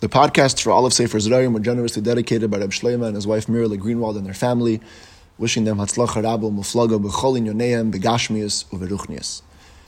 [0.00, 3.26] The podcasts for all of Sefer Zerayim were generously dedicated by Reb Shleima and his
[3.26, 4.80] wife Mirla Greenwald and their family,
[5.38, 9.42] wishing them Hatzlacha Rabu Muflaga B'cholin Yoneim Begashmius Uveruchnius.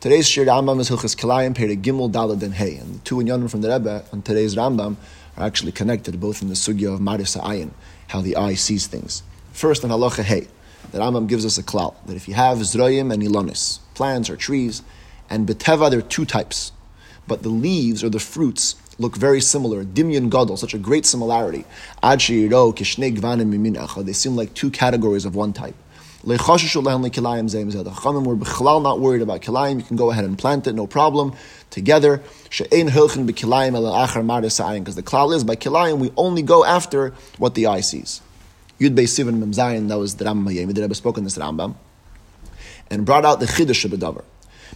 [0.00, 3.50] Today's Shir Rambam is Hilchas Kilayim Peri Gimel Dalad and Hey, and the two inyanim
[3.50, 4.96] from the Rebbe on today's Rambam
[5.38, 7.70] are actually connected, both in the sugya of Maris Ayin,
[8.08, 9.22] how the eye sees things.
[9.52, 10.48] First, in Halacha Hey,
[10.92, 14.36] the Rambam gives us a klal that if you have Zrayim and Ilonis, plants or
[14.36, 14.82] trees,
[15.30, 16.72] and Beteva, there are two types,
[17.26, 19.84] but the leaves or the fruits look very similar.
[19.84, 21.64] Dimyan Gadol, such a great similarity.
[22.02, 25.74] Ad They seem like two categories of one type.
[26.26, 29.76] The Chachamim were not worried about kilayim.
[29.76, 31.34] You can go ahead and plant it, no problem.
[31.68, 32.74] Together, because the
[35.02, 38.22] klal is by kilayim we only go after what the eye sees.
[38.80, 39.52] Yud Beis Sivan Mem
[39.88, 41.74] that was the Rambam Hayemi, the Rebbe spoke in this Rambam,
[42.90, 44.24] and brought out the Chiddush of Bedavar.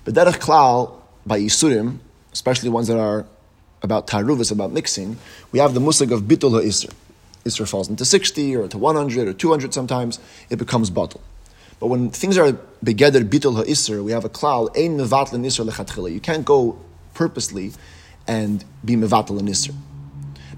[0.05, 1.99] Bederech klal, by Yisurim,
[2.33, 3.27] especially ones that are
[3.83, 5.17] about taruvas, about mixing,
[5.53, 6.93] we have the musig of bitul ha'isr.
[7.45, 10.19] Isr falls into 60 or to 100 or 200 sometimes,
[10.51, 11.21] it becomes bottle.
[11.81, 12.53] But when things are
[12.85, 16.13] begeder bitul ha'isr, we have a klal, ein mevatl isr lechatchila.
[16.13, 16.79] You can't go
[17.15, 17.73] purposely
[18.27, 19.75] and be mevatl isr.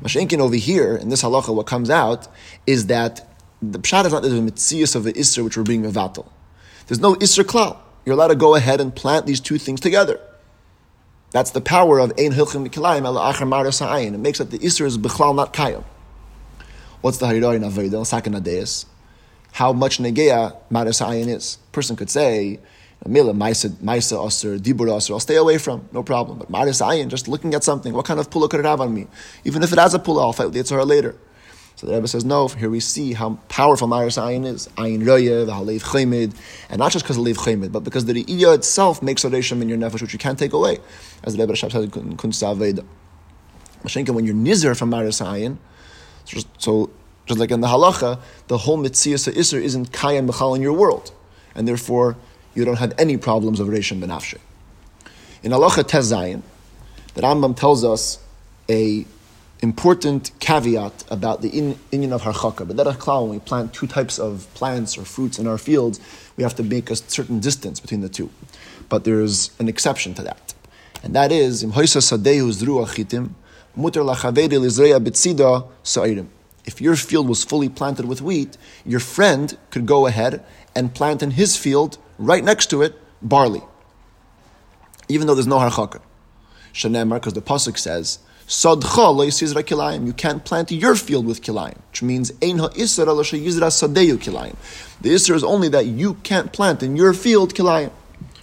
[0.02, 2.26] Mashenkin over here, in this halacha, what comes out
[2.66, 3.26] is that
[3.60, 6.26] the pshat is not the mitzias of the isr which we're being mevatl.
[6.86, 7.76] There's no isr klal.
[8.06, 10.18] You're allowed to go ahead and plant these two things together.
[11.32, 14.86] That's the power of Ein Hilchim Mikilayim Ela Achar Maras It makes that the Isra
[14.86, 15.84] is Bechlal not Kayim.
[17.02, 18.84] What's the Haridoi in Aveda, Sakan Adeis?
[19.52, 21.58] How much Negea Maras is.
[21.70, 22.58] person could say,
[23.06, 26.38] Mila, Maisa, Maisa Asr, Dibur Asr, I'll stay away from, no problem.
[26.38, 28.92] But Maras Ayin, just looking at something, what kind of pulla could it have on
[28.92, 29.06] me?
[29.44, 31.16] Even if it has a pulla, I'll fight with the Yitzhar later.
[31.80, 34.68] So the Rebbe says, no, here we see how powerful Maris Ayin is.
[34.76, 36.34] Ayin the Halev Chemid,
[36.68, 39.62] and not just because of Halev Chemid, but because the Re'iyah itself makes a Resham
[39.62, 40.76] in your Nefesh, which you can't take away.
[41.24, 42.84] As the Rebbe Rashab said in Kunsa Veda.
[43.82, 45.56] Mashenka, when you're nizer from Maris Ayin,
[46.58, 46.90] so
[47.24, 51.12] just like in the Halacha, the whole Mitzvah Isser isn't Kayan Mechal in your world.
[51.54, 52.18] And therefore,
[52.54, 54.36] you don't have any problems of Resham Benafshe.
[55.42, 56.42] In Halacha Tezayin,
[57.14, 58.22] the Rambam tells us
[58.68, 59.06] a
[59.62, 62.66] important caveat about the Indian of harchaka.
[62.66, 66.00] But that when we plant two types of plants or fruits in our fields,
[66.36, 68.30] we have to make a certain distance between the two.
[68.88, 70.54] But there's an exception to that,
[71.02, 71.62] and that is
[76.66, 80.44] If your field was fully planted with wheat, your friend could go ahead
[80.74, 83.62] and plant in his field right next to it barley,
[85.08, 86.00] even though there's no harchaka.
[86.72, 88.18] Shanemar, because the pasuk says.
[88.52, 94.56] You can't plant your field with kilayim, which means ein ha'isra yizra sadeyu kilayim.
[95.00, 97.92] The isra is only that you can't plant in your field kilayim.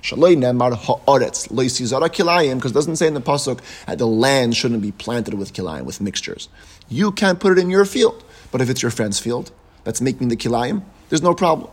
[0.02, 4.56] Shalei nemar ha'aretz loisizara kilayim, because it doesn't say in the pasuk that the land
[4.56, 6.48] shouldn't be planted with kilayim, with mixtures.
[6.88, 9.52] You can't put it in your field, but if it's your friend's field,
[9.84, 11.70] that's making the kilayim, there's no problem.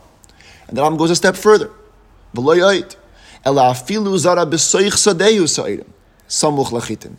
[0.67, 1.71] And the Ram goes a step further.
[2.35, 2.97] V'loyait,
[3.45, 5.87] ela afilu zara b'soich sadeyu sa'irim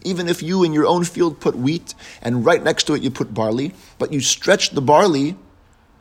[0.04, 3.10] Even if you in your own field put wheat and right next to it you
[3.10, 5.36] put barley, but you stretch the barley,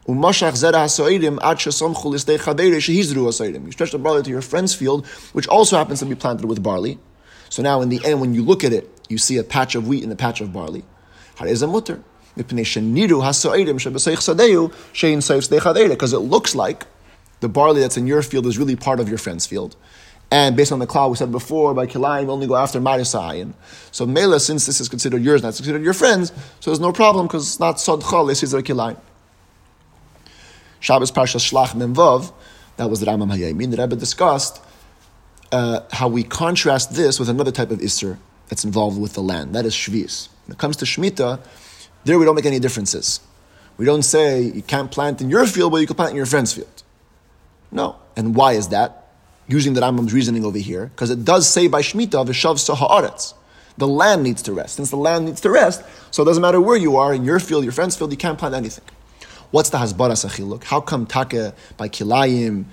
[0.07, 0.13] you
[3.71, 6.99] stretch the barley to your friend's field, which also happens to be planted with barley.
[7.49, 9.87] So now in the end, when you look at it, you see a patch of
[9.87, 10.83] wheat and a patch of barley.
[11.37, 11.63] Because
[16.13, 16.85] it looks like
[17.39, 19.75] the barley that's in your field is really part of your friend's field.
[20.35, 23.53] And based on the cloud we said before, by Kilayim, only go after Marisayin.
[23.93, 27.25] So Mela, since this is considered yours, not considered your friends, so there's no problem
[27.25, 28.97] because it's not Sodcha, this is a Kilayim.
[30.81, 32.33] Shabbos Parsha Shlach Memvav,
[32.75, 33.71] that was the Rambam Hayamin.
[33.71, 34.61] The Rebbe discussed
[35.53, 38.17] uh, how we contrast this with another type of Isser
[38.49, 39.55] that's involved with the land.
[39.55, 40.27] That is Shvis.
[40.47, 41.39] When it comes to Shemitah,
[42.03, 43.21] there we don't make any differences.
[43.77, 46.25] We don't say you can't plant in your field, but you can plant in your
[46.25, 46.83] friend's field.
[47.71, 47.95] No.
[48.17, 49.04] And why is that?
[49.47, 53.33] Using the Rambam's reasoning over here, because it does say by Shemitah, Vishav Sahaaretz.
[53.77, 54.75] The land needs to rest.
[54.77, 57.39] Since the land needs to rest, so it doesn't matter where you are, in your
[57.39, 58.85] field, your friend's field, you can't plant anything.
[59.51, 60.63] What's the Hasbara Sachiluk?
[60.63, 62.65] How come Taka by Kilayim,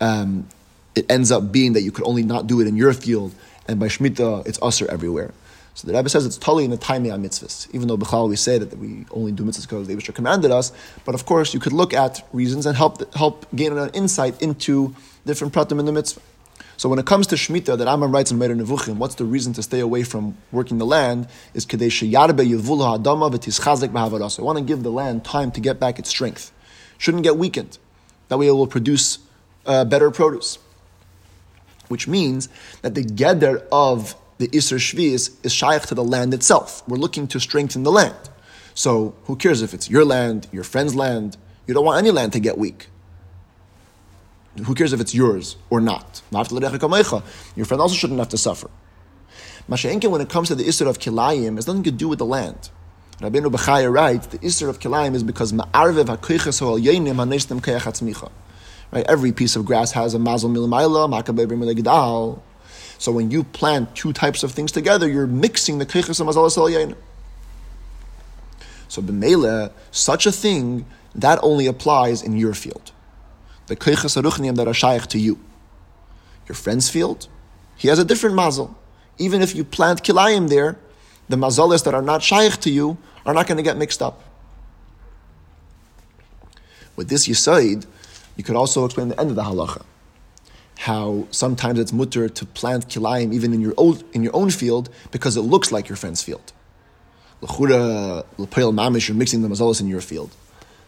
[0.00, 0.46] um,
[0.94, 3.34] it ends up being that you could only not do it in your field,
[3.66, 5.32] and by Shemitah, it's usher everywhere?
[5.74, 8.36] So the Rebbe says it's totally in the time of mitzvahs, even though Bechal we
[8.36, 10.72] say that we only do mitzvahs because the Aibishter commanded us.
[11.04, 14.94] But of course, you could look at reasons and help help gain an insight into
[15.24, 16.20] different pratim in the mitzvah.
[16.76, 19.52] So when it comes to Shemitah, that Amram writes in Moreh Nevuchim, what's the reason
[19.52, 21.28] to stay away from working the land?
[21.52, 24.38] Is kadesh yarbe yevula adama v'tischazek b'havaras.
[24.38, 26.52] I want to give the land time to get back its strength.
[26.96, 27.76] Shouldn't get weakened.
[28.28, 29.18] That way it will produce
[29.66, 30.58] uh, better produce.
[31.88, 32.48] Which means
[32.80, 36.82] that the geder of the Isser Shvius is shaykh to the land itself.
[36.88, 38.30] We're looking to strengthen the land.
[38.72, 41.36] So who cares if it's your land, your friend's land?
[41.66, 42.88] You don't want any land to get weak.
[44.64, 46.22] Who cares if it's yours or not?
[46.32, 48.70] Your friend also shouldn't have to suffer.
[49.68, 52.24] Masha'enke, when it comes to the Isser of Kilayim, has nothing to do with the
[52.24, 52.70] land.
[53.18, 58.30] Rabbeinu Bechaya writes, the Isser of Kilayim is because Ma'arvev HaKoiches Ho'al HaNeshtem
[58.90, 59.04] Right?
[59.06, 62.40] Every piece of grass has a Mazel Milmayla, Makabeh B'Milegdal.
[63.00, 66.96] So when you plant two types of things together, you're mixing the Keches and Yenim.
[68.88, 72.92] So B'Mele, such a thing, that only applies in your field.
[73.68, 75.38] The Keches Aruchniim that are shaykh to you.
[76.46, 77.26] Your friend's field,
[77.74, 78.76] he has a different Mazel.
[79.16, 80.78] Even if you plant Kilayim there,
[81.30, 84.22] the mazalas that are not shaykh to you are not going to get mixed up.
[86.96, 87.86] With this yisaid,
[88.36, 89.86] you could also explain the end of the halacha.
[90.80, 94.88] How sometimes it's mutter to plant kilayim even in your own, in your own field
[95.10, 96.54] because it looks like your friend's field.
[97.42, 100.30] L'chura, l'peil mamish, you're mixing the mazalos in your field.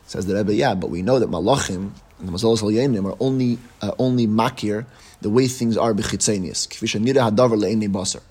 [0.07, 3.59] Says the Rebbe, yeah, but we know that malachim and the mazalos al are only,
[3.83, 4.87] uh, only makir
[5.21, 6.69] the way things are b'chitzenius.
[6.69, 8.23] Kfisha nira hadavar le'enei basar.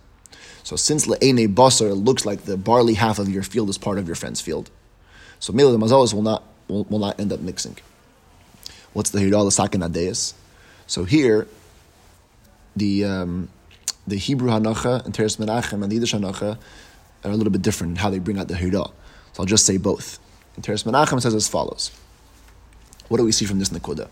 [0.63, 3.99] So since le'ene basar it looks like the barley half of your field is part
[3.99, 4.71] of your friend's field,
[5.39, 7.77] so mele the mazalas will not will, will, not end up mixing.
[8.93, 10.33] What's the hiral sakin adeus?
[10.91, 11.47] So here,
[12.75, 13.47] the um,
[14.05, 16.57] the Hebrew hanacha and Toras Menachem and the Yiddish hanacha
[17.23, 18.91] are a little bit different in how they bring out the hiral.
[19.31, 20.19] So I'll just say both.
[20.57, 21.91] In Toras Menachem says as follows.
[23.07, 24.09] What do we see from this Nakuda?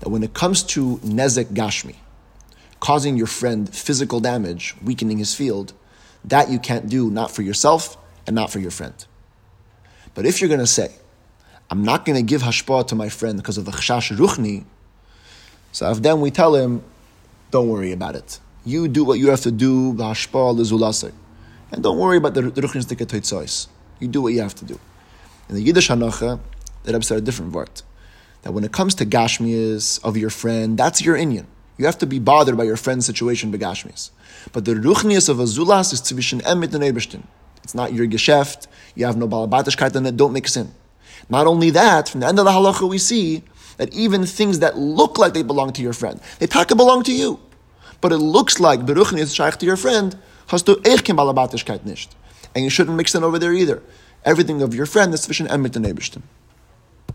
[0.00, 1.96] That when it comes to Nezek Gashmi,
[2.78, 5.72] causing your friend physical damage, weakening his field,
[6.26, 7.96] that you can't do, not for yourself
[8.26, 9.06] and not for your friend.
[10.12, 10.92] But if you're going to say,
[11.70, 14.66] I'm not going to give hashpah to my friend because of the chashash ruchni,
[15.72, 16.82] so if then we tell him,
[17.50, 18.40] don't worry about it.
[18.64, 19.90] You do what you have to do.
[21.70, 23.68] And don't worry about the, ruchnis tikatoitzois.
[24.00, 24.78] You do what you have to do.
[25.48, 26.40] In the Yiddish Hanacha,
[26.84, 27.82] the Rebbe said a different word.
[28.42, 31.46] That when it comes to gashmias of your friend, that's your inyan.
[31.76, 34.10] You have to be bothered by your friend's situation, begashmias.
[34.52, 37.24] But the ruchnius of azulas is tzvishin emit and
[37.62, 38.66] It's not your geschäft.
[38.94, 40.16] You have no balabatishkeit in it.
[40.16, 40.72] Don't mix in.
[41.28, 43.42] Not only that, from the end of the halacha we see
[43.78, 47.12] that even things that look like they belong to your friend, they taka belong to
[47.12, 47.40] you.
[48.00, 50.16] But it looks like beruchnius shaykh to your friend
[51.16, 52.10] balabatishkeit nicht.
[52.54, 53.82] And you shouldn't mix them over there either.
[54.24, 55.86] Everything of your friend is emit and